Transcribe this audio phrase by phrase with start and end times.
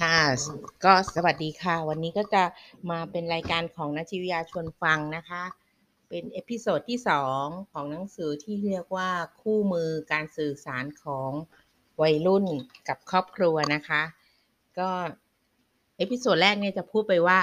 [0.00, 0.18] ค่ะ
[0.84, 2.42] ก็สวัสดีค่ะ วันนี้ก็จะ
[2.90, 5.42] มาเป็นรายการของนักจิตวิทยาชวนฟังนะคะ
[6.08, 6.98] เป็น episode ที่
[7.32, 9.10] 2 ของหนังสือที่เรียกว่า
[9.40, 11.30] คู่มือการสื่อสารของ
[12.02, 12.44] วัยรุ่น
[12.88, 14.02] กับครอบครัวนะคะ
[14.78, 14.90] ก็
[15.98, 17.38] episode แรกเนี่ยจะพูดไปว่า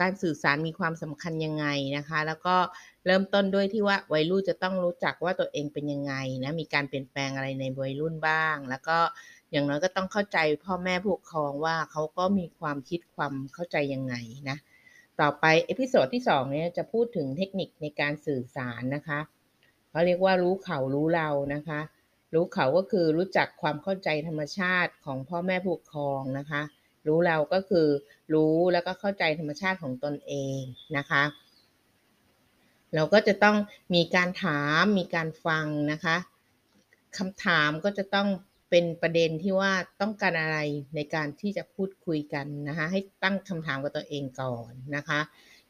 [0.00, 2.56] การสื่อสารมีความสำคัญยังไงนะคะ แล้วก็
[3.06, 6.14] เริ่มต้นด้วยที่ว่าวัยรุ่นจะต้องรู้จักว่าตัวเองเป็นยังไง
[6.44, 8.98] นะมีการเปลี่ยนแปลงอะไรในวัยรุ่นบ้าง แล้วก็
[9.52, 14.14] อย่างน้อยก็ต้องเข้าใจพ่อแม่ผู้ปกครองว่าเขาก็มีความคิดความเข้าใจยังไง
[14.50, 14.56] นะ
[15.20, 19.18] ต่อไปเอพิโซดที่2เนี่ยจะพูดถึงเทคนิคในการสื่อสารนะคะ
[19.90, 21.80] เขาเรียกว่ารู้เขารู้เรานะคะ
[22.34, 26.62] รู้เขาก็คือรู้จักความเข้าใจธรรมชาติของพ่อแม่ผู้ปกครองนะคะ
[27.06, 27.86] รู้เราก็คือ
[28.34, 30.58] รู้แล้วก็เข้าใจธรรมชาติของตนเอง
[30.96, 31.22] นะคะ
[32.94, 33.56] เราก็จะต้อง
[33.94, 36.16] มีการถามมีการฟังนะคะ
[37.18, 38.28] คำถามก็จะต้อง
[38.70, 40.58] เป็นประเด็นที่ว่าต้องการอะไร
[40.94, 45.20] ในการที่จะพูดคุยกันนะคะให้ตั้งคำถามกับตัวเองก่อนนะคะ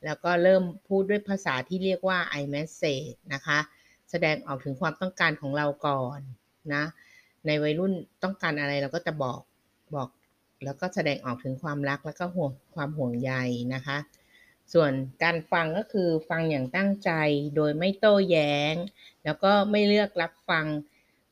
[0.04, 3.58] แล้วก็เริ่มพูดด้วยภาษาที่เรียกว่า i message นะคะ
[4.10, 6.20] แสดงออกถึงความต้องการของเราก่อน
[6.74, 6.84] นะ
[7.46, 9.40] ในวัยรุ่นต้องการอะไรเราก็จะบอก
[9.94, 10.08] บอก
[10.64, 13.32] แล้วก็แสดงออกถึงความรักแล้วก็ห่วงความห่วงใย
[13.74, 13.98] นะคะ
[14.72, 17.10] ส่วนการฟังก็คือฟังอย่างตั้งใจ
[17.56, 18.74] โดยไม่โต้แย้ง
[19.24, 20.66] แล้วก็ไม่เลือกรับฟัง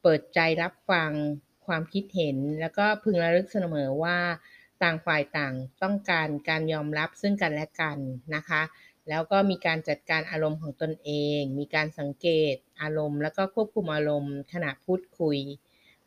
[0.02, 1.10] เปิดใจรับฟัง
[1.66, 4.18] ความคิดเห็น แล้วก็พึงระลึกเสมอว่า
[4.82, 7.98] ต่างฝ่ายต่างต้องการการยอมรับซึ่งกันและกัน
[8.34, 8.62] นะคะ
[9.08, 15.38] แล้วก็มีการจัดการอารมณ์ของตนเอง มีการสังเกตอารมณ์ แล้วก็ควบคุมอารมณ์ขณะพูดคุย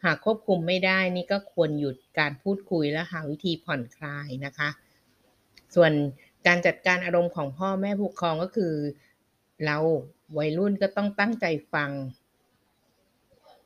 [0.03, 4.69] หากควบคุมไม่ได้นี่ก็ควรหยุดการพูดคุยและหาวิธีผ่อนคลายนะคะ
[5.75, 5.91] ส่วน
[6.47, 8.73] การจัดการอารมณ์ของพ่อแม่ผู้ปกครองก็คือ
[9.65, 9.77] เรา
[10.37, 11.91] วัยรุ่นก็ต้องตั้งใจฟัง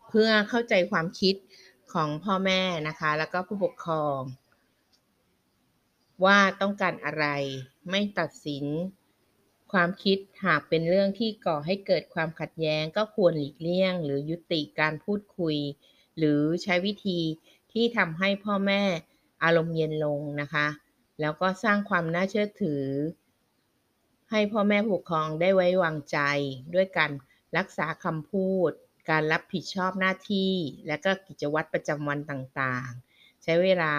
[0.09, 1.36] เพื่อเข้าใจความคิด
[1.94, 4.20] ของพ่อแม่นะคะ แล้วก็ผู้ปกครอง
[6.25, 7.25] ว่าต้องการอะไร
[7.89, 8.66] ไม่ตัดสิน
[9.71, 15.58] ความคิดหากเป็นเรื่องที่ก่อให้เกิดความขัดแย้ง ก็ควรหลีกเลี่ยง หรือยุติการพูดคุย
[16.17, 17.20] หรือใช้วิธี
[17.71, 18.82] ที่ทำให้พ่อแม่
[19.44, 20.67] อารมณ์เย็นลงนะคะ
[21.21, 22.83] แล้วก็สร้างความน่าเชื่อถือ
[24.32, 26.17] ให้พ่อแม่ผู้ปกครองได้ไว้วางใจ
[26.73, 27.11] ด้วยการ
[27.58, 28.71] รักษาคำพูด
[29.11, 30.54] การรับผิดชอบหน้าที่
[30.88, 33.94] และก็กิจวัตรประจำวันต่างๆ ใช้เวลา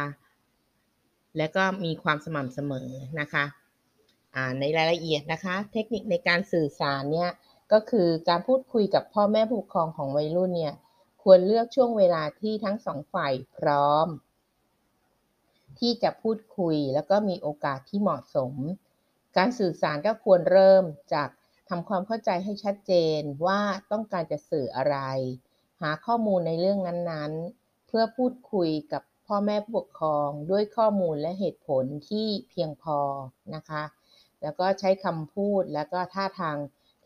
[1.39, 2.89] และก็มีความสม่ำเสมอ
[3.21, 3.45] นะคะ
[4.61, 7.31] ในรายละเอียดนะคะ เทคนิคในการสื่อสารเนี่ย
[7.73, 10.75] ก็คือการพูดคุยกับพ่อแม่ผู้ปกครองของวัยรุ่นเนี่ย
[11.23, 14.09] ควรเลือกช่วงเวลาที่ทั้งสองฝ่ายพร้อม
[15.79, 18.55] ที่จะพูดคุยแล้วก็มีโอกาสที่เหมาะสม
[19.37, 20.85] การสื่อสารก็ควรเริ่ม
[21.15, 21.29] จาก
[21.69, 23.61] ทำความเข้าใจให้ชัดเจนว่า
[23.93, 24.97] ต้องการจะสื่ออะไร
[25.83, 32.99] หาข้อมูลในเรื่องนั้นๆ เพื่อพูดคุยกับพ่อแม่ผู้ปกครองด้วยข้อมูลและเหตุผลที่เพียงพอ
[33.55, 33.83] นะคะ
[34.43, 36.57] แล้วก็ใช้คำพูดแล้วก็ท่าทาง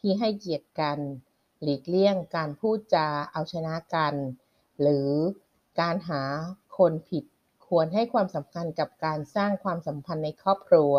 [0.00, 0.98] ที่ให้เกียรติกัน
[1.62, 4.14] หลีกเลี่ยงการพูดจาเอาชนะกัน
[4.80, 5.10] หรือ
[5.80, 6.22] การหา
[6.78, 7.24] คนผิด
[7.68, 10.94] ควรให้ความสำคัญกับการสร้างความสัมพันธ์ในครอบครัว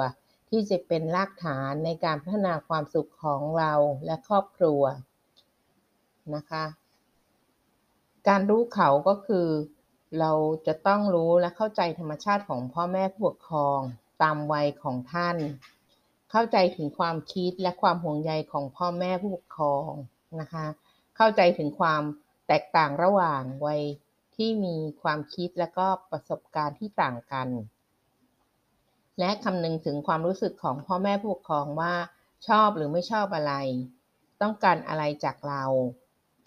[0.50, 3.74] ที่จะเป็นรากฐานในการพัฒนาความสุขของเรา
[4.06, 4.82] และครอบครัว
[6.36, 6.66] นะคะ
[8.28, 9.48] การรู้เขาก็คือ
[10.20, 10.32] เรา
[10.68, 13.80] จะต้องรู้และเข้าใจธรรมชาติของพ่อแม่ผู้ปกครอง
[14.22, 15.38] ตามวัยของท่าน
[16.32, 19.92] เข้าใจถึงความคิดและความห่วงใยของพ่อแม่ผู้ปกครอง
[20.40, 20.66] นะคะ
[21.18, 22.02] เข้าใจถึงความ
[22.48, 23.82] แตกต่างระหว่างวัย
[24.36, 27.48] ที่มีความคิดและก็ประสบการณ์ที่ต่างกัน
[29.20, 31.94] และคำนึงถึงความรู้สึกของพ่อแม่ผู้ปกครองว่า
[32.48, 33.54] ชอบหรือไม่ชอบอะไร
[34.42, 35.64] ต้องการอะไรจากเรา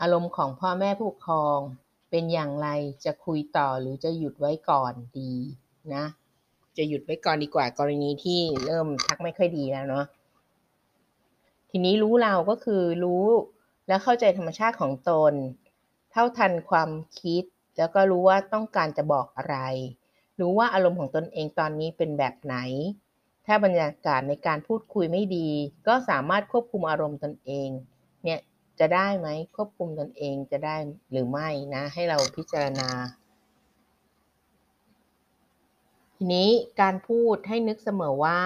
[0.01, 1.59] อารมณ์ของพ่อแม่ผู้ปกครอง
[2.11, 2.69] เป็นอย่างไร
[3.05, 5.33] จะคุยต่อหรือจะหยุดไว้ก่อนดี
[5.95, 6.05] นะ
[6.77, 10.05] จะหยุดไว้ก่อนดีกว่ากรณีที่เริ่มทักไม่ค่อยดีแล้วเนาะ
[11.71, 13.27] ทีนี้รู้เราก็คือรู้
[13.89, 15.33] และเข้าใจธรรมชาติของตน
[16.13, 17.45] เท่าทันความคิด
[17.79, 19.57] แล้วก็รู้ว่าต้องการจะบอกอะไร
[20.41, 22.57] รู้ว่าอารมณ์ของตนเองตอนนี้เป็นแบบไหน
[23.47, 25.49] ถ้าบรรยากาศในการพูดคุยไม่ดี
[25.87, 27.69] ก็สามารถควบคุมอารมณ์ตนเอง
[28.25, 28.41] เนี่ย
[28.81, 30.77] จะได้ไหมควบคุมตนเองจะได้
[31.11, 32.91] หรือไม่นะ ให้เราพิจารณา
[36.17, 36.51] ทีนี้
[36.81, 38.41] การพูดให้นึกเสมอว่า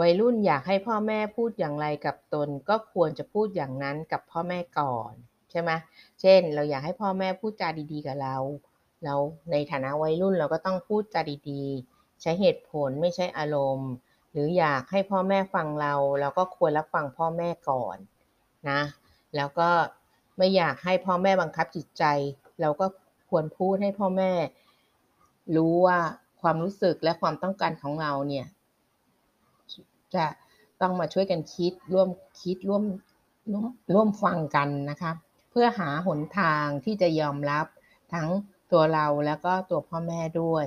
[0.00, 5.12] วัยรุ่นอยากให้พ่อแม่พูดอย่างไรกับตน ก็ควรจะพูดอย่างนั้นกับพ่อแม่ก่อน
[5.50, 5.70] ใช่ไหม
[6.20, 8.36] เช่น เราอยากให้พ่อแม่พูดจาดี ๆ กับเรา
[9.04, 9.14] เรา
[9.50, 11.20] ในฐานะวัยรุ่นเราก็ต้องพูดจา
[11.50, 13.90] ดีๆ ใช้เหตุผลไม่ใช่อารมณ์
[14.32, 17.96] หรืออยากให้พ่อแม่ฟังเรา เราก็ควรรับฟังพ่อแม่ก่อน
[18.70, 18.80] นะ
[19.36, 19.70] แล้วก็
[20.38, 22.04] ไม่อยากให้พ่อแม่บังคับจิตใจ
[22.60, 22.86] เราก็
[23.30, 24.32] ควรพูดให้พ่อแม่
[25.56, 25.98] รู้ว่า
[26.40, 28.46] ความรู้สึกและความต้องการของเราเนี่ย
[30.14, 30.26] จะ
[30.80, 32.08] ต้องมาช่วยกันคิดร่วม
[32.42, 32.84] คิดร่วม
[33.52, 35.12] ร่วมร่วมฟังกันนะคะ
[35.50, 37.66] เพื่อหาหนทางที่จะยอมรับ
[38.14, 38.28] ทั้ง
[38.72, 40.66] ตัวเราแล้วก็ตัวพ่อแม่ด้วย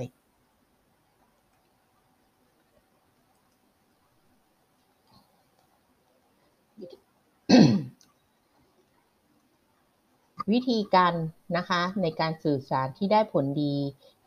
[10.52, 11.14] วิธีการ
[11.56, 13.76] นะคะในการสื่อสารที่ได้ผลดี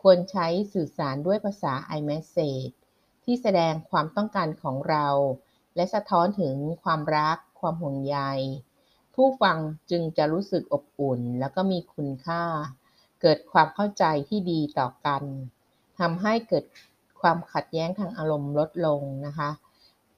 [0.02, 2.74] ควรใช้สื่อสารด้วยภาษา iMessage
[3.24, 5.08] ที่แสดงความต้องการของเรา
[5.76, 8.18] และสะท้อนถึงความรัก ความห่วงใย
[9.16, 9.58] ผู้ฟัง
[9.92, 12.44] จึงจะรู้สึกอบอุ่น แล้วก็มีคุณค่า
[13.22, 15.24] เกิดความเข้าใจที่ดีต่อกัน
[16.00, 16.66] ทำให้เกิด
[17.22, 19.50] ความขัดแย้งทางอารมณ์ลดลงนะคะ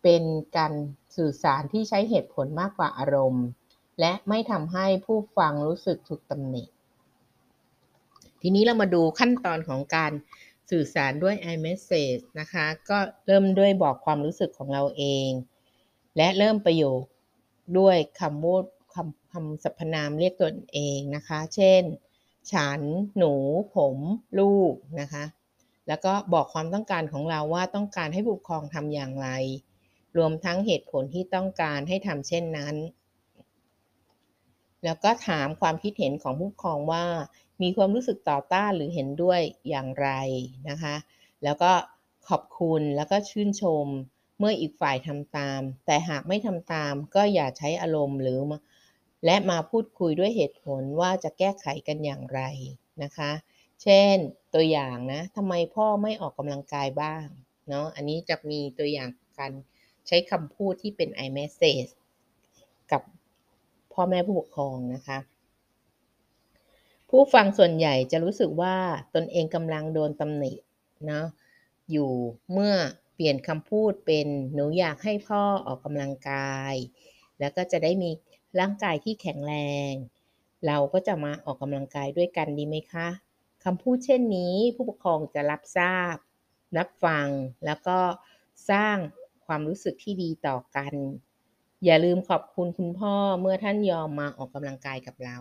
[0.04, 0.24] เป็น
[0.58, 0.74] การ
[1.18, 3.46] สื่อสารที่ใช้เหตุผลมากกว่าอารมณ์
[4.00, 6.64] และไม่ทำให้ผู้ฟังรู้สึกถูกตำหนิ
[8.42, 10.12] ทีนี้เรามาดูขั้นตอนของการ
[10.72, 15.30] สื่อสารด้วย iMessage นะคะ ก็เริ่มด้วยบอกความรู้สึกของเราเอง
[16.18, 17.02] และเริ่มประโยค
[17.78, 18.64] ด้วยคำพูด
[18.94, 21.84] คำคำสรรพนามเรียกตนเองนะคะ เช่น
[22.52, 22.82] ฉัน
[23.18, 23.34] หนู
[23.76, 23.98] ผม
[24.40, 25.26] ลูกนะคะ
[25.88, 29.30] แล้วก็บอกความต้องการของเราว่าต้องการให้ผู้ปกครองทำอย่างไร
[30.18, 32.76] รวมทั้งเหตุผลที่ต้องการให้ทำเช่นนั้น
[34.84, 37.06] แล้วก็ถามความคิดเห็นของผู้ปกครองว่า
[37.62, 40.10] มีความรู้สึกต่อต้านหรือเห็นด้วยอย่างไร
[40.70, 40.96] นะคะ
[41.44, 41.72] แล้วก็
[42.30, 43.86] ขอบคุณแล้วก็ชื่นชม
[44.40, 48.40] เมื่ออีกฝ่ายทำตาม แต่หากไม่ทำตามก็อย่าใช้อารมณ์หรือ
[49.26, 52.42] และมาพูดคุยด้วยเหตุผลว่าจะแก้ไขกันอย่างไร
[53.04, 53.32] นะคะ
[53.84, 54.16] เช่น
[54.54, 57.26] ตัวอย่างนะทำไมพ่อไม่ออกกำลังกายบ้าง
[57.70, 59.10] เนาะอันนี้จะมีตัวอย่าง
[59.40, 59.52] การ
[60.08, 61.92] ใช้คำพูดที่เป็น iMessage
[62.92, 63.02] กับ
[63.94, 65.20] พ่อแม่ผู้ปกครองนะคะ
[67.10, 68.76] ผู้ฟังส่วนใหญ่จะรู้สึกว่า
[69.16, 70.54] ตนเองกำลังโดนตำหนิ
[71.06, 71.26] เนาะ
[71.92, 72.12] อยู่
[72.52, 72.74] เมื่อ
[73.16, 76.76] เปลี่ยนคำพูดเป็นหนูอยากให้พ่อออกกำลังกาย
[77.40, 78.12] แล้วก็จะได้มี
[78.60, 79.54] ร่างกายที่แข็งแร
[79.92, 79.94] ง
[80.68, 83.08] เราก็จะมาออกกำลังกายด้วยกันดีไหมคะ
[83.64, 86.16] คำพูดเช่นนี้ผู้ปกครองจะรับทราบ
[86.78, 87.28] รับฟัง
[87.66, 88.00] แล้วก็
[88.70, 88.96] สร้าง
[89.46, 90.94] ความรู้สึกที่ดีต่อกัน
[91.86, 95.38] อย่าลืมขอบคุณคุณพ่อเมื่อท่านยอมมาออกกำลังกายกับเรา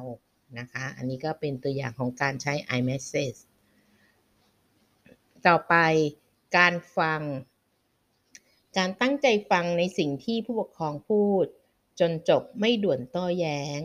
[0.59, 3.41] นะคะ อันนี้ก็เป็นตัวอย่างของการใช้ iMessage
[5.47, 5.75] ต่อไป
[6.57, 7.21] การฟัง
[8.77, 11.47] การตั้งใจฟังในสิ่งที่ผู้ปกครองพูด
[12.03, 13.81] จนจบไม่ด่วนโต้แย้ง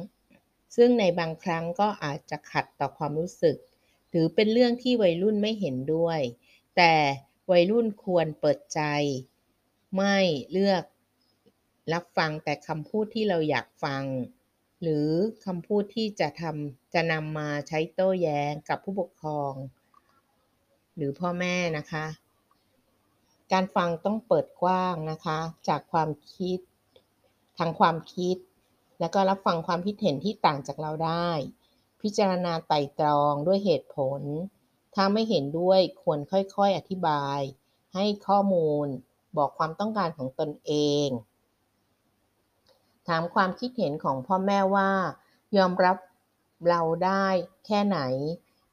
[0.76, 3.58] ซึ่งในบางครั้งก็อาจจะขัดต่อความรู้สึก
[4.10, 6.20] หรือเป็นเรื่องที่วัยรุ่นไม่เห็นด้วย
[6.78, 6.94] แต่
[7.52, 8.82] วัยรุ่นควรเปิดใจ
[9.96, 10.18] ไม่
[10.52, 10.84] เลือก
[11.94, 14.04] รับฟังแต่คำพูดที่เราอยากฟัง
[14.82, 15.08] หรือ
[15.46, 19.54] คำพูดที่จะทำจะนำมาใช้โต้แย้งกับผู้ปกครอง
[20.96, 22.06] หรือพ่อแม่นะคะ
[23.52, 26.60] การฟังต้องเปิดกว้างนะคะ จากความคิด
[27.58, 28.38] ทางความคิด
[29.00, 31.30] แล้วก็รับฟังความคิดเห็นที่ต่างจากเราได้
[32.02, 34.22] พิจารณาไต่ตรองด้วยเหตุผล
[34.96, 37.40] ถ้าไม่เห็นด้วยควรค่อยๆอธิบาย
[37.94, 38.88] ให้ข้อมูล
[39.38, 40.74] บอกความต้องการของตนเอ
[41.06, 41.08] ง
[43.08, 44.92] ถามความคิดเห็นของพ่อแม่ว่า
[45.58, 45.98] ยอมรับ
[46.70, 47.28] เราได้
[47.66, 48.00] แค่ไหน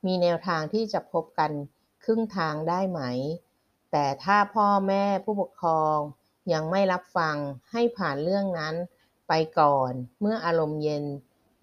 [0.07, 1.51] มีแนวทางที่จะพบกัน
[2.05, 3.01] ครึ่งทางได้ไหม
[3.93, 5.99] แต่ถ้าพ่อแม่ผู้ปกครอง
[6.53, 7.37] ยังไม่รับฟัง
[7.73, 8.75] ให้ผ่านเรื่องนั้น
[9.29, 11.05] ไปก่อน เมื่ออารมณ์เย็น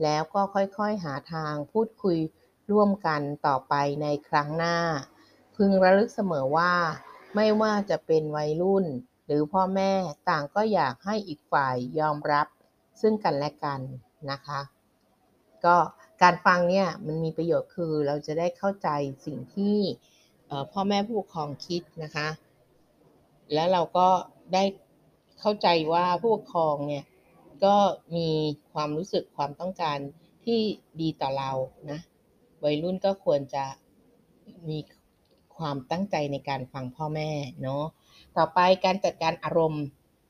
[0.04, 2.18] แล้วก็ค่อยๆหาทางพูดคุย
[2.72, 4.78] ร่วมกันต่อไปในครั้งหน้า
[5.56, 6.74] พึงระลึกเสมอว่า
[7.36, 8.86] ไม่ว่าจะเป็นวัยรุ่น
[9.26, 9.92] หรือพ่อแม่
[10.30, 12.48] ต่างก็อยากให้อีกฝ่ายยอมรับ
[13.02, 13.80] ซึ่งกันและกัน
[14.32, 14.62] นะคะ
[15.66, 15.76] ก็
[16.22, 18.90] การฟังเนี่ยมันมีประโยชน์คือเราจะได้เข้าใจ
[19.26, 19.78] สิ่งที่
[20.72, 22.28] พ่อแม่ผู้ปกครองคิดนะคะ
[23.54, 24.08] แล้วเราก็
[24.54, 24.64] ได้
[25.40, 27.06] เข้าใจว่าผู้ปกครองเนี่ย
[27.66, 27.76] ก็
[28.16, 28.30] มี
[28.74, 29.98] ความรู้สึกความต้องการ
[30.46, 30.60] ที่
[31.02, 31.52] ดีต่อเรา
[31.92, 32.00] นะ
[32.64, 33.66] วัยรุ่นก็ควรจะ
[34.70, 34.80] มี
[35.58, 37.32] ความตั้งใจในการฟังพ่อแม่
[37.62, 37.84] เนาะ
[38.38, 39.86] ต่อไปการจัดการอารมณ์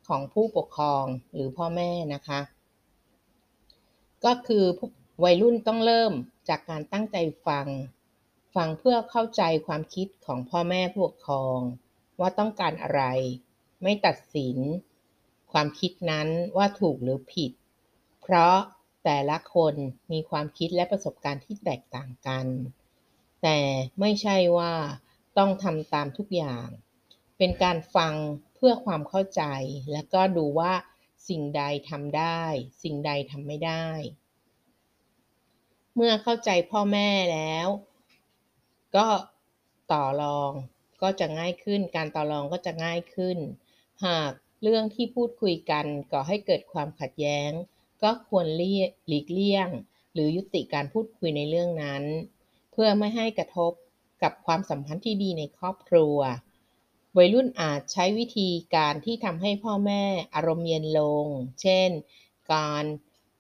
[0.08, 2.40] ของผู้ปกครองหรือพ่อแม่นะคะ
[4.26, 4.66] ก็คือ
[5.24, 6.14] วัยรุ่นต้องเริ่ม
[6.50, 7.68] จากการตั้งใจฟัง
[8.56, 11.60] ฟังเพื่อเข้าใจความคิดของพ่อแม่ผู้ปกครอง
[12.20, 13.04] ว่าต้องการอะไร
[13.84, 14.58] ไม่ตัดสิน
[15.52, 17.52] ความคิดนั้นว่าถูกหรือผิด
[18.22, 18.56] เพราะ
[19.04, 19.74] แต่ละคน
[20.12, 22.46] มีความคิดและประสบการณ์ที่แตกต่างกัน
[23.44, 23.60] แต่
[24.00, 24.74] ไม่ใช่ว่า
[25.38, 26.68] ต้องทำตามทุกอย่าง
[27.38, 28.14] เป็นการฟัง
[28.56, 29.44] เพื่อความเข้าใจ
[29.92, 30.74] และก็ดูว่า
[31.30, 32.42] สิ่งใดทำได้
[32.84, 33.88] สิ่งใดทำไม่ได้
[35.96, 37.68] เมื่อเข้าใจพ่อแม่แล้ว
[38.96, 39.08] ก็
[39.92, 40.52] ต่อรอง
[41.02, 43.38] ก็จะง่ายขึ้น การต่อรองก็จะง่ายขึ้น
[44.06, 44.32] หาก
[44.64, 47.52] เรื่องที่พูดคุยกันก่อให้เกิดความขัดแย้ง
[48.04, 48.62] ก็ควรห
[49.12, 49.68] ลีกเลี่ยง
[50.14, 52.04] หรือยุติการพูดคุยในเรื่องนั้น
[52.72, 53.72] เพื่อไม่ให้กระทบ
[54.24, 56.18] กับความสัมพันธ์ที่ดีในครอบครัว
[57.18, 60.04] วัยรุ่นอาจใช้วิธีการที่ทำให้พ่อแม่
[60.36, 61.26] อารมณ์เย็นลง
[61.62, 61.90] เช่น
[62.54, 62.86] การ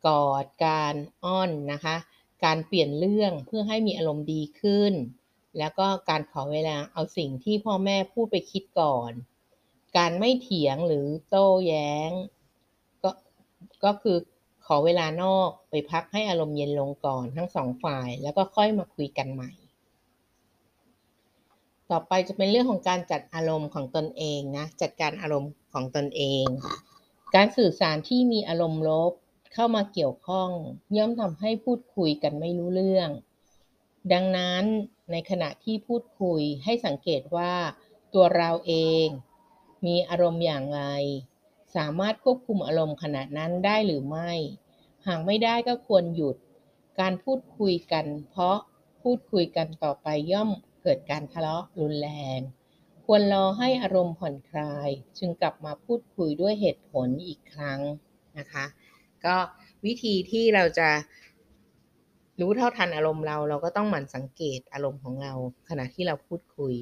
[0.08, 1.96] กอด การอ้อนนะคะ
[2.44, 4.94] การเปลี่ยนเรื่องเพื่อให้มีอารมณ์ดีขึ้น
[5.58, 9.12] แล้วก็การขอเวลาเอาสิ่งที่พ่อแม่พูดไปคิดก่อน
[9.98, 12.12] การไม่เถียงหรือโต้แย้ง
[13.04, 13.12] ก็
[13.84, 14.18] ก็คือ
[14.66, 19.52] ขอเวลานอกไปพักให้อารมณ์เย็นลงก่อนทั้งสองฝ่าย แล้วก็ค่อยมาคุยกันใหม่
[21.92, 26.46] ต่อไปจะเป็นเรื่องของการจัดอารมณ์ของตนเองนะจัดการอารมณ์ของตนเอง
[27.36, 29.14] การสื่อสารที่มีอารมณ์ลบ
[29.54, 30.50] เข้ามาเกี่ยวข้อง
[30.98, 33.10] ย่อมทำให้พูดคุยกันไม่รู้เรื่อง
[34.14, 34.64] ดังนั้น
[35.12, 37.54] ในขณะที่พูดคุยให้สังเกตว่า
[38.14, 38.74] ตัวเราเอ
[39.06, 39.08] ง
[39.86, 40.82] มีอารมณ์อย่างไร
[41.76, 44.32] สามารถควบคุมอารมณ์ขณะนั้นได้หรือไม่
[45.08, 46.36] หากไม่ได้ก็ควรหยุด
[47.00, 48.58] การพูดคุยกัน เพราะ
[49.02, 50.50] พูดคุยกันต่อไปย่อม
[50.84, 52.40] เกิดการทะเลาะรุนแรง
[53.06, 57.80] ควรรอให้อารมณ์ผ่อนคลาย จึงกลับมาพูดคุยด้วยเหตุผลอีกครั้ง
[58.38, 58.66] นะคะ
[59.26, 59.36] ก็
[59.86, 60.90] วิธีที่เราจะ
[62.40, 65.34] รู้เท่าทันอารมณ์เรา เราก็ต้องหมั่นสังเกตอารมณ์ของเรา
[65.70, 66.74] ขณะที่เราพูดคุย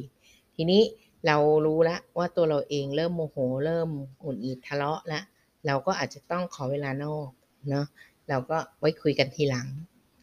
[0.55, 0.81] ทีนี้
[1.25, 3.89] เรารู้แล้วว่าตัวเราเองเริ่มโมโหเริ่ม
[4.21, 5.23] หงุดหงิดทะเลาะแล้ว
[5.65, 7.29] เราก็อาจจะต้องขอเวลานอก
[7.69, 7.85] เนาะ
[8.29, 9.67] เราก็ไว้คุยกันทีหลัง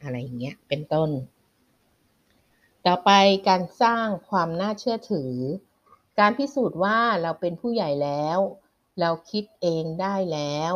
[0.02, 1.10] อะไรอย่างเงี้ยเป็นต้น
[2.86, 3.10] ต่อไป
[3.48, 5.32] การสร้างความน่าเชื่อถือ
[6.18, 8.38] การพิสูจน์ว่าเราเป็นผู้ใหญ่แล้ว
[9.00, 10.72] เราคิดเองได้แล้ว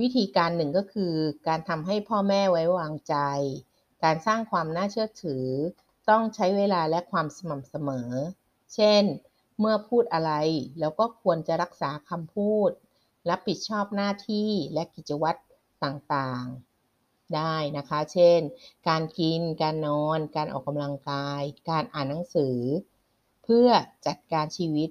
[0.00, 1.14] วิธีการหนึ่งก็คือ
[1.48, 3.14] การทำให้พ่อแม่ไว้วางใจ
[4.04, 5.46] การสร้างความน่าเชื่อถือ
[6.10, 8.10] ต้องใช้เวลาและความสม่ำเสมอ
[8.74, 9.02] เช่น
[9.58, 10.32] เมื่อพูดอะไร
[10.80, 12.70] แล้วก็ควรจะรักษาคำพูด
[13.30, 15.40] รับผิดชอบหน้าที่และกิจวัตร
[15.84, 18.40] ต่างๆ ได้นะคะ เช่น
[18.88, 22.58] การกิน การนอน การออกกำลังกาย การอ่านหนังสือ
[23.44, 23.68] เพื่อ
[24.06, 24.90] จัดการชีวิต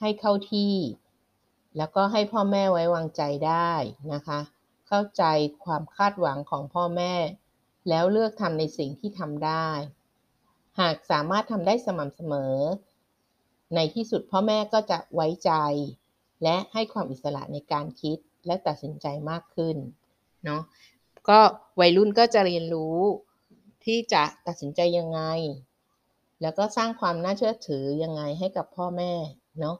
[0.00, 0.74] ให้เข้าที่
[1.76, 3.72] แล้วก็ให้พ่อแม่ไว้วางใจได้
[4.12, 4.40] นะคะ
[4.88, 5.24] เข้าใจ
[5.64, 7.14] ความคาดหวังของพ่อแม่
[7.88, 9.68] แล้วเลือกทำในสิ่งที่ทำได้
[10.80, 12.56] หากสามารถทำได้สม่ำเสมอ
[13.74, 15.52] ในที่สุดพ่อแม่ก็จะไว้ใจ
[16.42, 19.76] และให้ความอิสระในการคิดและตัดสินใจมากขึ้น
[20.44, 20.62] เนาะ
[21.28, 21.38] ก็
[21.80, 22.98] วัยรุ่นก็จะเรียนรู้
[23.84, 25.20] ที่จะตัดสินใจยังไง
[26.42, 29.12] แล้วก็สร้างความน่าเชื่อถือยังไงให้กับพ่อแม่
[29.60, 29.76] เนาะ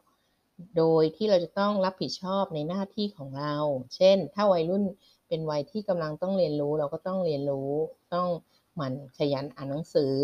[0.77, 3.55] โดยที่เราจะต้องรับผิดชอบในหน้าที่ของเรา
[3.95, 4.83] เช่น ถ้าวัยรุ่น
[5.27, 7.71] เป็นวัยที่กำลังต้องเรียนรู้ เราก็ต้องเรียนรู้
[8.13, 8.27] ต้อง
[8.75, 10.15] หมั่นขยันอ่านหนังสือ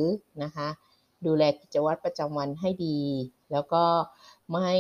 [0.44, 0.68] นะคะ
[1.26, 3.00] ดูแลกิจวัตรประจำวันให้ดี
[3.52, 3.86] แล้วก็
[4.52, 4.72] ไม่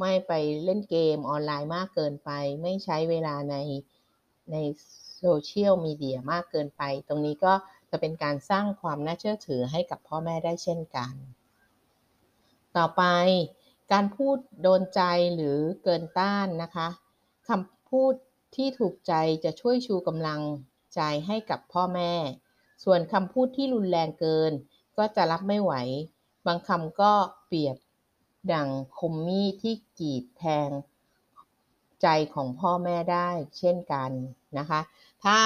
[0.00, 0.32] ไม่ไป
[0.64, 2.30] เล่นเกมออนไลน์มากเกินไป
[2.62, 3.56] ไม่ใช้เวลาใน
[4.52, 4.56] ใน
[5.18, 7.54] โซเชียลมีเดียมากเกินไป ตรงนี้ก็
[7.90, 11.14] จะเป็นการสร้างความน่าเชื่อถือให้กับพ่อแม่ได้เช่นกัน
[12.76, 13.02] ต่อไป
[13.92, 15.02] การพูดโดนใจ
[15.34, 16.88] หรือเกินต้านนะคะ
[17.48, 18.14] คำพูด
[18.56, 19.12] ที่ถูกใจ
[19.44, 20.40] จะช่วยชูกำลัง
[20.94, 22.12] ใจให้กับพ่อแม่
[22.84, 24.52] ส่วนคำพูดที่รุนแรงเกิน
[24.98, 25.72] ก็จะรับไม่ไหว
[26.46, 27.12] บางคำก็
[27.46, 27.76] เปรียบ
[28.52, 28.68] ดัง
[28.98, 30.70] คมมีดที่กรีดแทง
[32.02, 33.28] ใจของพ่อแม่ได้
[33.58, 34.10] เช่นกัน
[34.58, 34.80] นะคะ
[35.24, 35.38] ถ้า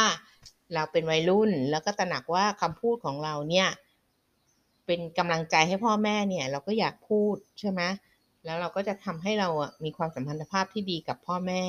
[0.75, 3.69] เราเป็นวัยรุ่นแล้วก็ตระหนักว่าคำพูดของเราเนี่ย
[4.87, 7.83] เป็นกำลังใจให้พ่อแม่เนี่ยเราก็อยากพูดใช่ไหม
[8.45, 11.65] แล้วเราก็จะทำให้เราอะมีความสัมพันธภาพที่ดีกับพ่อแม่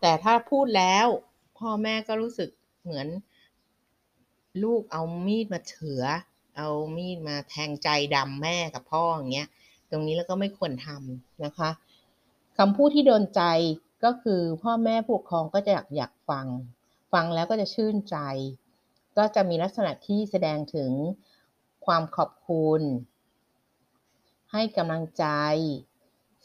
[0.00, 1.06] แต่ถ้าพูดแล้ว
[1.58, 2.50] พ่อแม่ก็รู้สึก
[2.82, 3.08] เหมือน
[4.62, 6.02] ลูกเอามีดมาเฉือ
[6.56, 9.48] เอามีดมาแทงใจดำแม่กับพ่ออย่างเงี้ย
[9.90, 11.70] ตรงนี้แล้วก็ไม่ควรทำนะคะ
[12.58, 13.42] คำพูดที่โดนใจ
[14.04, 16.46] ก็คือพ่อแม่ผู้ปกครองก็จะอยากอยากฟัง
[17.12, 18.16] ฟังแล้วก็จะชื่นใจ
[19.18, 20.90] ก็จะมีลักษณะที่แสดงถึง
[21.86, 22.82] ความขอบคุณ
[24.52, 25.26] ให้กำลังใจ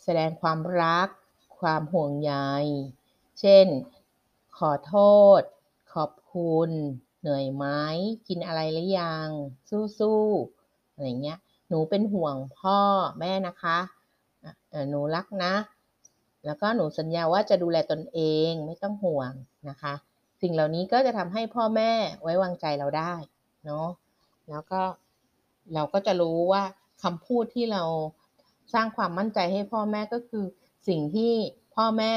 [0.04, 1.10] แสดงความรัก
[1.60, 2.34] ความห่วงใย
[3.40, 3.68] เช่น
[4.58, 4.96] ขอโท
[5.40, 5.42] ษ
[5.94, 6.70] ขอบคุณ
[7.22, 7.66] เหนื่อยไหม
[8.28, 9.30] กินอะไรหรือยัง
[10.00, 12.80] สู้ๆอะไรเงี้ย หนูเป็นห่วงพ่อ
[13.20, 13.78] แม่นะคะ
[14.90, 15.54] หนูรักนะ
[16.46, 19.32] แล้วก็หนูสัญญาว่าจะดูแลตนเองไม่ต้องห่วง
[19.70, 19.94] นะคะ
[20.42, 23.14] สิ่งเหล่านี้ก็จะทำให้พ่อแม่ไว้วางใจเราได้
[23.66, 23.88] เนาะ
[24.50, 24.82] แล้วก็
[25.74, 26.64] เราก็จะรู้ว่า
[27.04, 27.84] คำพูดที่เรา
[28.74, 30.46] สร้างความมั่นใจให้พ่อแม่ก็คือ
[30.88, 31.34] สิ่งที่
[31.76, 32.14] พ่อแม่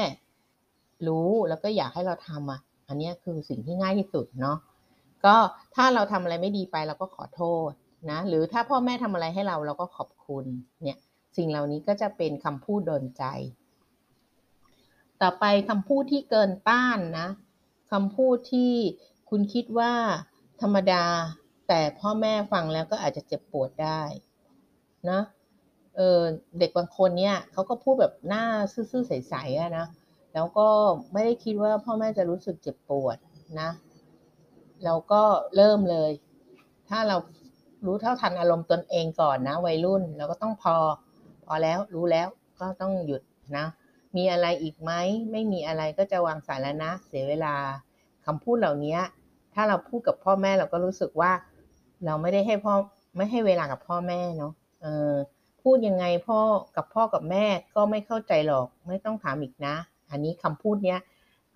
[1.07, 4.57] รู้แล้วก็อยากให้เราทำอะ อันนี้คือสิ่งที่ง่ายที่สุดเนาะ
[5.25, 5.35] ก็
[5.75, 7.71] ถ้าเราทำอะไรไม่ดีไปเราก็ขอโทษ
[8.11, 10.45] นะหรือถ้าพ่อแม่ทำอะไรให้เราเราก็ขอบคุณ
[10.83, 10.99] เนี่ย
[11.37, 13.23] สิ่งเหล่านี้ก็จะเป็นคำพูดโดนใจ
[15.21, 17.27] ต่อไปคำพูดที่เกินต้านนะ
[17.91, 18.73] คำพูดที่
[19.29, 19.93] คุณคิดว่า
[20.61, 21.05] ธรรมดา
[21.67, 24.01] แต่พ่อแม่ฟังแล้วก็อาจจะเจ็บปวดได้
[25.09, 25.21] นะ
[25.95, 26.19] เออ
[26.59, 29.85] เด็กบางคนเนี่ยเขาก็พูดแบบหน้าซื่อๆใสๆอะนะ
[30.33, 30.67] แล้วก็
[31.11, 33.17] ไม่ได้คิดว่าพ่อแม่จะรู้สึกเจ็บปวด
[33.61, 33.69] นะ
[34.85, 35.21] เราก็
[35.55, 36.11] เริ่มเลย
[36.89, 37.17] ถ้าเรา
[37.85, 40.75] รู้เท่าทันอารมณ์ตนเองก่อนนะ วัยรุ่นเราก็ต้องพอ
[41.45, 42.27] พอแล้วรู้แล้ว
[42.59, 43.21] ก็ต้องหยุด
[43.57, 43.65] นะ
[44.15, 44.91] มีอะไรอีกไหม
[45.31, 47.53] ไม่มีอะไรก็จะวางสายแล้วนะ เสียเวลา
[48.25, 48.97] คำพูดเหล่านี้
[49.53, 51.31] ถ้าเราพูดกับพ่อแม่เราก็รู้สึกว่า
[52.05, 52.73] เราไม่ได้ให้พ่อ
[53.17, 55.13] ไม่ให้เวลากับพ่อแม่เนาะเออ
[55.63, 56.39] พูดยังไงพ่อ
[56.75, 59.75] กับพ่อกับแม่ก็ไม่เข้าใจหรอก ไม่ต้องถามอีกนะ
[60.11, 60.99] อันนี้คำพูดเนี้ย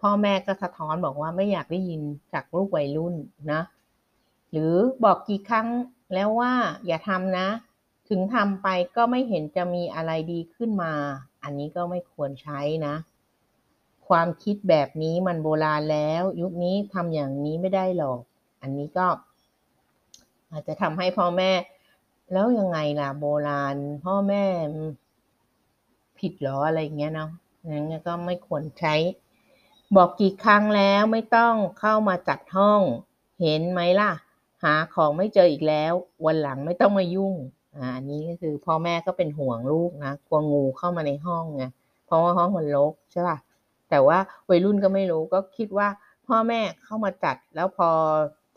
[0.01, 2.01] พ่อแม่ก็สะท้อนบอกว่าไม่อยากได้ยิน
[2.33, 3.15] จากลูกวัยรุ่น
[3.51, 3.61] นะ
[4.51, 4.73] หรือ
[5.03, 5.67] บอกกี่ครั้ง
[6.13, 6.53] แล้วว่า
[6.85, 7.47] อย่าทำนะ
[8.09, 10.93] ถึงทำไปก็ไม่เห็นจะมีอะไรดีขึ้นมา
[11.43, 12.95] อันนี้ก็ไม่ควรใช้นะ
[14.07, 18.19] ความคิดแบบนี้มันโบราณแล้ว ยุคนี้ทำอย่างนี้ไม่ได้หรอก
[18.61, 19.07] อันนี้ก็
[20.51, 21.51] อาจจะทำให้พ่อแม่
[22.31, 23.75] แล้วยังไงล่ะโบราณ
[24.05, 24.43] พ่อแม่
[26.19, 27.31] ผิดหรออะไรเงี้ยเนาะ
[27.67, 28.95] อย่างเงี้ยก็ไม่ควรใช้
[29.95, 32.81] บอกกี่ครั้งแล้วไม่ต้องเข้ามาจัดห้อง
[33.41, 34.11] เห็นไหมล่ะ
[34.63, 35.93] หาของไม่เจออีกแล้ว
[36.25, 37.35] วันหลังไม่ต้องมายุ่ง
[37.75, 41.65] อ่าอันนี้ก็คือพ่อแม่ก็เป็นห่วงลูกนะกลัวงูเข้ามาในห้องไง
[42.05, 43.37] เพราะว่าห้องมันรกใช่ป่ะ
[43.89, 44.17] แต่ว่า
[44.49, 45.87] วัยรุ่นก็ไม่รู้ก็คิดว่า
[46.27, 47.89] พ่อแม่เข้ามาจัดแล้วพอ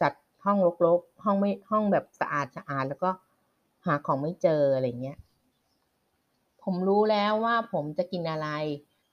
[0.02, 0.12] จัด
[0.44, 3.10] ห้องรกๆห้องไม่ห้องแบบสะอาดสะอาดแล้วก็
[3.86, 5.18] หาของไม่เจออะไรเงี้ย
[6.62, 8.48] ผมรู้แล้วว่าผมจะกินอะไร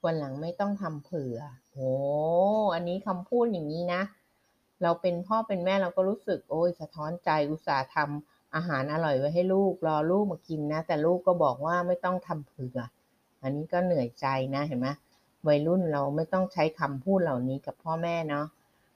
[0.05, 1.37] วันหลังไม่ต้องทำเผื่อ
[1.77, 1.95] โอ้
[2.75, 4.01] อันนี้คำพูดอย่างนี้นะ
[4.83, 12.79] เราเป็นพ่อเป็นแม่เราก็รู้สึก โอ้ยสะท้อนใจอุตส่าห์ทำอาหารอร่อยไว้ให้ลูกรอลูกมากินนะ แต่ลูกก็บอกว่าไม่ต้องทำเผื่อ
[13.43, 14.87] อันนี้ก็เหนื่อยใจนะเห็นไหม
[15.47, 18.45] วัยรุ่นเราไม่ต้องใช้คำพูดเหล่านี้กับพ่อแม่เนาะ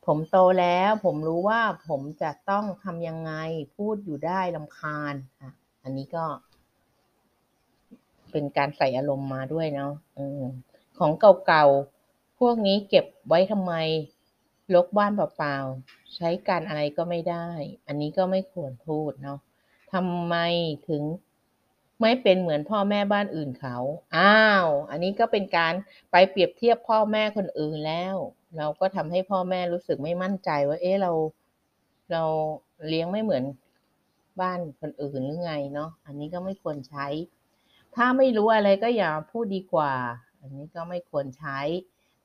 [0.06, 3.34] ผมโตแล้วผมรู้ว่าผมจะต้องทำยังไง
[3.78, 5.52] พูดอยู่ได้ลำคาญอะ
[5.84, 6.26] อันนี้ก็
[8.32, 9.94] เป็นการใส่อารมณ์มาด้วยเนาะ
[11.00, 11.12] ของ
[11.48, 12.01] เก่าๆ
[12.42, 13.74] พวกนี้เก็บไว้ทำไม
[14.74, 17.48] ลกบ้านเปล่าๆ ใช้การอะไรก็ไม่ได้
[17.88, 19.40] อันนี้ก็ไม่ควรพูดเนาะ
[19.94, 20.36] ทำไม
[20.90, 21.04] ถึง
[22.02, 23.78] ไม่เป็นเหมือนพ่อแม่บ้านอื่นเขา
[24.18, 25.74] อ้าว อันนี้ก็เป็นการ
[26.12, 28.16] ไปเปรียบเทียบพ่อแม่คนอื่นแล้ว
[28.58, 31.12] เราก็ทำให้พ่อแม่รู้สึกไม่มั่นใจว่า เอ๊ะเรา
[32.12, 32.24] เรา
[32.88, 33.44] เลี้ยงไม่เหมือน
[34.42, 37.08] บ้านคนอื่นหรือไงเนาะ อันนี้ก็ไม่ควรใช้
[37.96, 39.94] ถ้าไม่รู้อะไรก็อย่าพูดดีกว่า
[40.40, 41.60] อันนี้ก็ไม่ควรใช้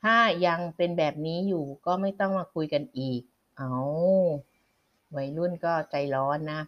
[0.03, 3.21] ถ้ายังเป็นแบบนี้อยู่ก็ไม่ต้องมาคุยกันอีก
[3.57, 3.73] เอา
[5.17, 6.61] วัยรุ่นก็ใจร้อนนะ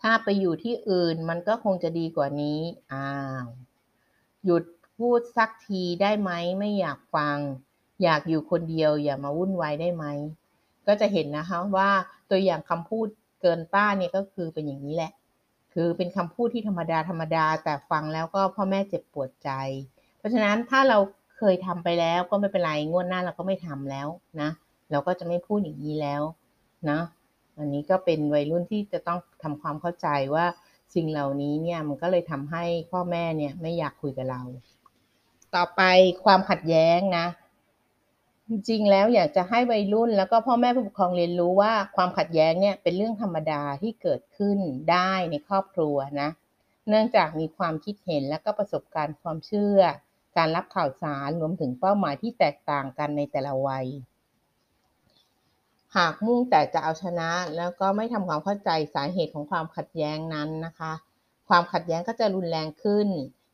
[0.00, 2.60] ถ้าไปอยู่ที่อื่นมันก็คงจะดีกว่านี้
[2.92, 3.10] อ้า
[3.42, 3.46] ว
[4.44, 4.64] หยุด
[4.96, 7.36] พูดสักทีได้ไหม ไม่อยากฟัง
[8.02, 10.04] อยากอยู่คนเดียวอย่ามาวุ่นวายได้ไหม
[10.86, 11.90] ก็จะเห็นนะคะว่า
[12.30, 13.06] ตัวอย่างคำพูด
[13.40, 15.12] เกินต้านเนี่ยก็คือเป็นอย่างนี้แหละ
[15.74, 19.50] คือเป็นคำพูดที่ธรรมดาธรรมดาแต่ฟังแล้วก็พ่อแม่เจ็บปวดใจ
[20.18, 20.98] เพราะฉะนั้นถ้าเรา
[21.38, 24.08] เคยทำไปแล้วก็ไม่เป็นไรงวดหน้าเราก็ไม่ทำแล้ว
[24.40, 24.50] นะ
[24.90, 26.22] เราก็จะไม่พูดอย่างนี้แล้ว
[26.90, 27.00] นะ
[27.58, 30.46] อันนี้ก็เป็นวัยรุ่นที่จะต้องทำความเข้าใจว่า
[30.94, 34.42] สิ่งเหล่านี้เนี่ยมันก็เลยทำให้พ่อแม่เนี่ยไม่อยากคุยกับเรา
[35.54, 35.82] ต่อไป
[36.24, 37.26] ความขัดแย้งนะ
[38.48, 44.58] จริงๆแล้วอยากจะให้วัยรุ่นแล้วก็พ่อแม่ผู้ปกครองเรียนรู้ว่าความขัดแย้งเนี่ยเป็นเรื่องธรรมดาที่เกิดขึ้น
[44.90, 46.28] ได้ในครอบครัวนะ
[46.88, 49.80] เนื่องจากมีความคิดเห็นและก็ประสบการณ์ความเชื่อ
[50.36, 53.86] การรับข่าวสารรวมถึงเป้าหมายที่แตกต่างกันในแต่ละวัย
[55.96, 60.92] หากมุ่งแต่จะเอาชนะแล้วก็ไม่ทำความเข้าใจสาเหตุของความขัดแย้งนั้นนะคะ
[61.48, 63.08] ความขัดแย้งก็จะรุนแรงขึ้น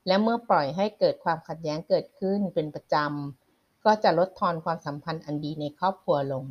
[0.07, 6.45] และเมื่อปล่อยให้เกิดความขัดแย้งเกิดขึ้นเป็นประจำก็จะลดทอนความสัมพันธ์อันดีในครอบครัวลง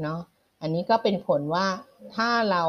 [0.00, 0.20] เนาะ
[0.60, 1.66] อันนี้ก็เป็นผลว่า
[2.14, 2.64] ถ้าเรา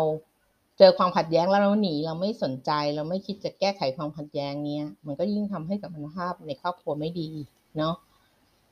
[0.83, 7.29] เจอความขัดแย้งแล้วเราหนีเราไม่สนใจ เราไม่คิดจะแก้ไขความขัดแย้งเนี้ย มันก็ยิ่งทำให้สัมพันธภาพในครอบครัวไม่ดี
[7.77, 7.95] เนาะ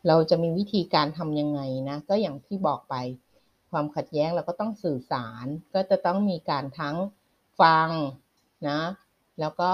[0.08, 2.96] เราจะมีวิธีการทำยังไงนะ ก็อย่างที่บอกไป
[3.72, 6.96] ความขัดแย้งเราก็ต้องสื่อสาร ก็จะต้องมีการทั้ง
[7.62, 7.90] ฟัง
[8.70, 8.80] นะ
[9.40, 9.72] แล้วก็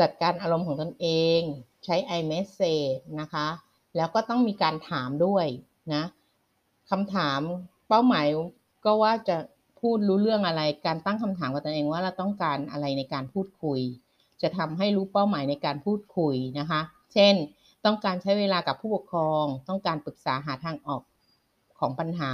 [0.00, 1.06] จัดการอารมณ์ของตนเอ
[1.38, 1.40] ง
[1.84, 3.48] ใช้ iMessage นะคะ
[3.96, 5.46] แล้วก็ต้องมีการถามด้วย
[5.94, 6.04] นะ
[6.90, 7.40] คำถาม
[7.88, 8.26] เป้าหมาย
[8.84, 9.36] ก็ว่าจะ
[9.82, 13.80] พูดรู้เรื่องอะไร การตั้งคำถามกับตนเองว่าเราต้องการอะไรในการพูดคุย
[14.42, 16.80] จะทำให้รู้เป้าหมายในการพูดคุยนะคะ
[17.12, 17.34] เช่น
[17.84, 21.02] ต้องการใช้เวลากับผู้ปกครอง ต้องการปรึกษาหาทางออก
[21.78, 22.32] ของปัญหา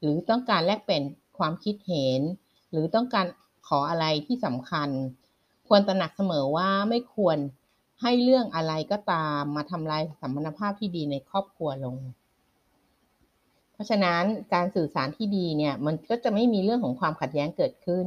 [0.00, 1.04] หรือต้องการแลกเปลี่ยน
[1.38, 2.20] ความคิดเห็น
[2.70, 3.26] หรือต้องการ
[3.68, 4.88] ขออะไรที่สำคัญ
[5.68, 7.38] ควรตระหนักเสมอว่าไม่ควร
[8.02, 11.96] ให้เรื่องอะไรก็ตามมาทำลายสัมพันธภาพที่ดีในครอบครัวลง
[13.80, 14.22] ราะฉะนั้น
[14.54, 18.06] การสื่อสารที่ดีเนี่ยมันก็จะไม่มีเรื่องของความขัดแย้งเกิดขึ้น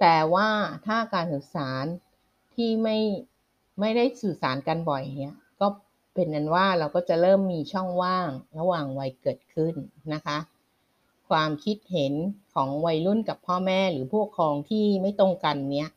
[0.00, 0.48] แต่ว่า
[0.86, 1.84] ถ้าการสื่อสาร
[2.54, 2.98] ที่ไม่
[3.80, 5.66] ไม่ได้สื่อสารกันบ่อยเนี่ยก็
[6.14, 9.74] เป็นนั้นว่าเราก็จะเริ่มมีช่องว่างระหว่างวัยเกิดขึ้น
[10.14, 10.38] นะคะ
[11.28, 12.14] ความคิดเห็น
[12.54, 15.90] ของวัยรุ่นกับพ่อแม่หรือผู้ปกครองที่ไม่ตรงกันเนี้ย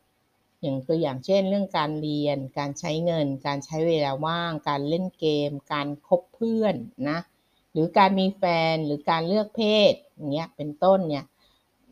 [0.62, 6.76] อย่างตัวอย่างเช่น เรื่องการเรียน การใช้เงิน การใช้เวลาว่าง การเล่นเกม การคบเพื่อน
[7.10, 7.20] นะ
[7.74, 11.26] หรือการมีแฟนหรือการเลือกเพศอย่างเงี้ยเป็นต้นเนี่ย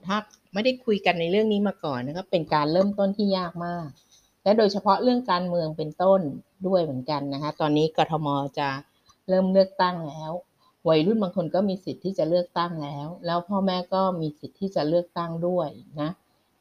[0.05, 0.17] ถ้า
[0.53, 3.87] ไม่ได้คุยกันในเรื่องนี้มาก่อนนะครับเป็นการเริ่มต้นที่ยากมาก
[4.43, 6.21] และโดยเฉพาะเรื่องการเมืองเป็นต้น
[6.67, 8.27] ด้วยเหมือนกันนะคะตอนนี้กทม
[8.59, 8.69] จะ
[9.29, 10.31] เริ่มเลือกตั้งแล้ว
[10.89, 15.69] วัยรุ่นบางคนก็มีสิทธิ์ที่จะเลือกตั้งแล้ว แล้วพ่อแม่ก็มีสิทธิ์ที่จะเลือกตั้งด้วย
[16.01, 16.09] นะ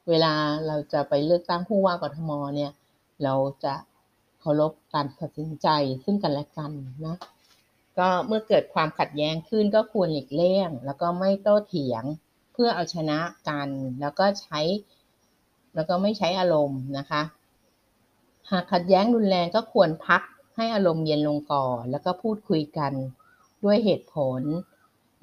[0.08, 0.32] เวลา
[0.66, 2.72] เราจะไปเลือกตั้งผู้ว่ากทมเนี่ย
[3.24, 3.74] เราจะ
[4.40, 5.68] เคารพการตัดสินใจ
[6.04, 6.70] ซึ่งกันและกัน
[7.06, 7.16] นะ
[8.00, 12.04] ก็เมื่อเกิดความขัดแย้งขึ้นก็ควรหลีกเลี่ยง แล้วก็ไม่โต้เถียง
[12.52, 13.68] เพื่อเอาชนะกัน
[14.00, 14.60] แล้วก็ใช้
[15.74, 17.22] แล้วก็ไม่ใช้อารมณ์นะคะ
[18.50, 20.22] หากขัดแย้งรุนแรงก็ควรพัก
[20.56, 22.92] ให้อารมณ์เย็นลงก่อน แล้วก็พูดคุยกัน
[23.64, 24.42] ด้วยเหตุผล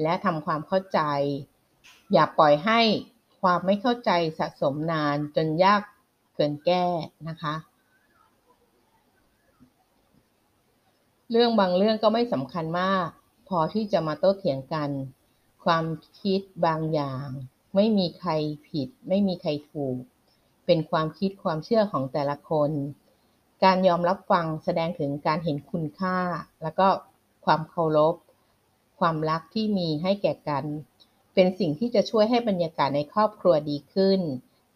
[0.02, 1.00] และทำความเข้าใจ
[2.14, 2.80] อย่าปล่อยให้
[3.42, 5.82] ความไม่เข้าใจสะสมนานจนยาก
[6.36, 6.86] เกินแก้
[7.30, 7.56] นะคะ
[11.32, 13.08] เรื่องบางเรื่องก็ไม่สำคัญมาก
[13.50, 14.90] พอที่จะมาโต้เถียงกัน
[15.66, 15.86] ความ
[16.22, 17.28] คิดบางอย่าง
[17.76, 18.32] ไม่มีใคร
[18.70, 19.98] ผิด ไม่มีใครถูก
[20.66, 22.72] เป็นความคิดความเชื่อของแต่ละคน
[23.64, 26.18] การยอมรับฟังแสดงถึงการเห็นคุณค่า
[26.64, 26.88] แล้วก็
[27.46, 28.16] ความเคารพ
[29.00, 30.66] ความรักที่มีให้แก่กัน
[31.34, 34.20] เป็นสิ่งที่จะช่วยให้บรรยากาศในครอบครัวดีขึ้น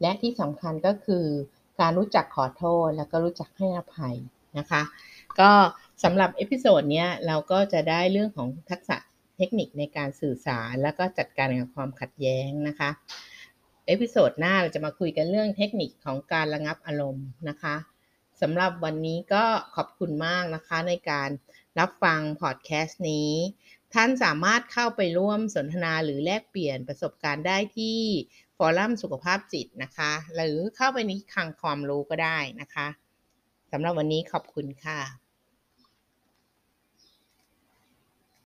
[0.02, 1.26] และที่สำคัญก็คือ
[1.80, 4.16] การรู้จักขอโทษ แล้วก็รู้จักให้อภัย
[4.58, 4.82] นะคะ
[5.40, 5.52] ก็
[6.04, 8.98] สำหรับ episode นี้เราก็จะได้เรื่องของทักษะ
[9.38, 12.90] เทคนิคในการสื่อสาร แล้วก็จัดการกับความขัดแย้งนะคะ
[13.88, 17.76] episode หน้าเราจะมาคุยกันเรื่องเทคนิคของการระงับอารมณ์นะคะ
[18.42, 19.44] สำหรับวันนี้ก็
[19.76, 21.30] ขอบคุณมากนะคะในการ
[21.80, 23.32] รับฟังพอดแคสต์นี้
[23.94, 28.00] ท่านสามารถเข้าไปร่วมสนทนาหรือแลกเปลี่ยนประสบการณ์ได้ที่
[28.58, 32.88] ฟอรัมสุขภาพจิตนะคะ หรือเข้าไปในคลังความรู้ก็ได้นะคะ
[33.72, 35.21] สำหรับวันนี้ขอบคุณค่ะ